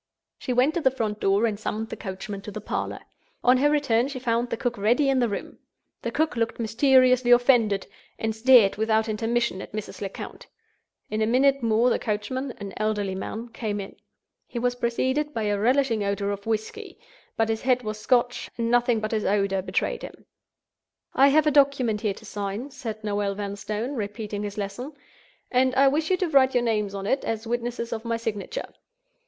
She 0.39 0.51
went 0.51 0.73
to 0.73 0.81
the 0.81 0.89
front 0.89 1.19
door, 1.19 1.45
and 1.45 1.59
summoned 1.59 1.89
the 1.89 1.95
coachman 1.95 2.41
to 2.41 2.51
the 2.51 2.59
parlor. 2.59 3.01
On 3.43 3.57
her 3.57 3.69
return, 3.69 4.07
she 4.07 4.17
found 4.17 4.49
the 4.49 4.57
cook 4.57 4.75
already 4.79 5.09
in 5.09 5.19
the 5.19 5.29
room. 5.29 5.59
The 6.01 6.09
cook 6.09 6.35
looked 6.35 6.59
mysteriously 6.59 7.29
offended, 7.29 7.85
and 8.17 8.35
stared 8.35 8.77
without 8.77 9.07
intermission 9.07 9.61
at 9.61 9.73
Mrs. 9.73 10.01
Lecount. 10.01 10.47
In 11.11 11.21
a 11.21 11.27
minute 11.27 11.61
more 11.61 11.91
the 11.91 11.99
coachman—an 11.99 12.73
elderly 12.77 13.13
man—came 13.13 13.79
in. 13.79 13.95
He 14.47 14.57
was 14.57 14.73
preceded 14.73 15.35
by 15.35 15.43
a 15.43 15.59
relishing 15.59 16.03
odor 16.03 16.31
of 16.31 16.47
whisky; 16.47 16.97
but 17.37 17.49
his 17.49 17.61
head 17.61 17.83
was 17.83 17.99
Scotch; 17.99 18.49
and 18.57 18.71
nothing 18.71 19.01
but 19.01 19.11
his 19.11 19.23
odor 19.23 19.61
betrayed 19.61 20.01
him. 20.01 20.25
"I 21.13 21.27
have 21.27 21.45
a 21.45 21.51
document 21.51 22.01
here 22.01 22.15
to 22.15 22.25
sign," 22.25 22.71
said 22.71 23.03
Noel 23.03 23.35
Vanstone, 23.35 23.93
repeating 23.93 24.41
his 24.41 24.57
lesson; 24.57 24.93
"and 25.51 25.75
I 25.75 25.87
wish 25.89 26.09
you 26.09 26.17
to 26.17 26.27
write 26.29 26.55
your 26.55 26.63
names 26.63 26.95
on 26.95 27.05
it, 27.05 27.23
as 27.23 27.45
witnesses 27.45 27.93
of 27.93 28.03
my 28.03 28.17
signature." 28.17 28.69